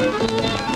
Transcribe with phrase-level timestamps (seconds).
[0.00, 0.69] Música